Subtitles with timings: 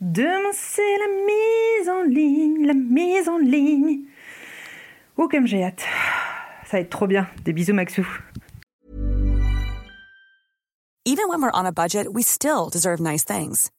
[0.00, 4.06] Demain c'est la mise en ligne, la mise en ligne.
[5.18, 5.84] Oh comme j'ai hâte.
[6.64, 7.28] Ça va être trop bien.
[7.44, 8.06] Des bisous Maxou.
[11.04, 13.70] Even when we're on a budget, we still deserve nice things.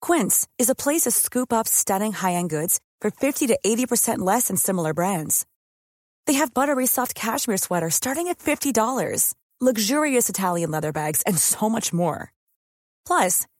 [0.00, 4.48] Quince is a place to scoop up stunning high-end goods for 50 to 80% less
[4.48, 5.44] than similar brands.
[6.26, 11.68] They have buttery soft cashmere sweaters starting at $50, luxurious Italian leather bags, and so
[11.68, 12.32] much more.
[13.06, 13.46] Plus,